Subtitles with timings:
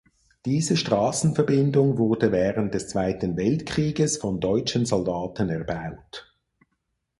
[0.45, 6.33] Diese Straßenverbindung wurde während des Zweiten Weltkrieges von deutschen Soldaten erbaut.